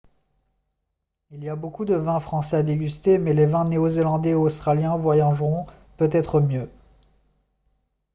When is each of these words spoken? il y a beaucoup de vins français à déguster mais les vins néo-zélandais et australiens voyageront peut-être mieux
il 1.29 1.43
y 1.43 1.49
a 1.49 1.55
beaucoup 1.55 1.85
de 1.85 1.93
vins 1.93 2.19
français 2.19 2.55
à 2.57 2.63
déguster 2.63 3.19
mais 3.19 3.35
les 3.35 3.45
vins 3.45 3.65
néo-zélandais 3.69 4.29
et 4.31 4.33
australiens 4.33 4.97
voyageront 4.97 5.67
peut-être 5.97 6.41
mieux 6.41 6.71